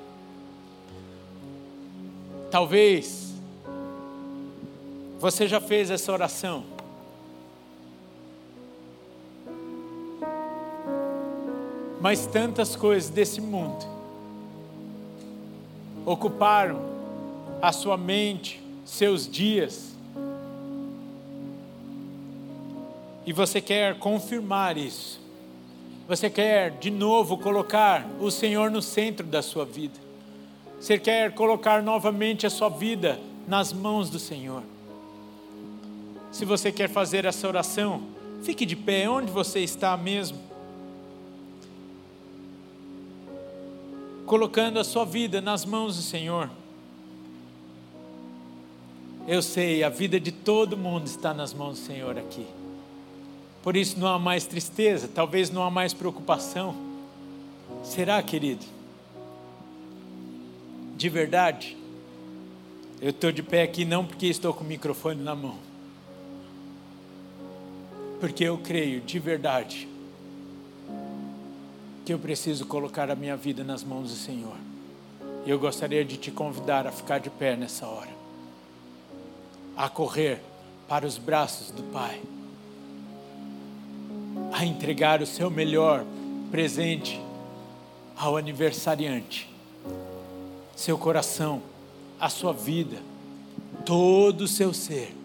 [2.52, 3.34] Talvez
[5.20, 6.74] você já fez essa oração
[12.04, 13.86] mas tantas coisas desse mundo
[16.06, 16.82] ocuparam
[17.62, 19.93] a sua mente, seus dias.
[23.26, 25.22] E você quer confirmar isso.
[26.08, 29.98] Você quer de novo colocar o Senhor no centro da sua vida.
[30.80, 34.64] Você quer colocar novamente a sua vida nas mãos do Senhor.
[36.32, 38.04] Se você quer fazer essa oração,
[38.44, 40.38] fique de pé onde você está mesmo.
[44.26, 46.50] Colocando a sua vida nas mãos do Senhor.
[49.26, 52.46] Eu sei, a vida de todo mundo está nas mãos do Senhor aqui.
[53.64, 56.76] Por isso não há mais tristeza, talvez não há mais preocupação.
[57.82, 58.66] Será, querido?
[60.98, 61.78] De verdade?
[63.02, 65.58] Eu estou de pé aqui não porque estou com o microfone na mão.
[68.20, 69.88] Porque eu creio de verdade
[72.06, 74.58] que eu preciso colocar a minha vida nas mãos do Senhor.
[75.46, 78.12] E eu gostaria de te convidar a ficar de pé nessa hora,
[79.76, 80.42] a correr
[80.86, 82.22] para os braços do Pai
[84.54, 86.06] a entregar o seu melhor
[86.52, 87.20] presente
[88.16, 89.50] ao aniversariante.
[90.76, 91.62] Seu coração,
[92.20, 92.98] a sua vida,
[93.84, 95.23] todo o seu ser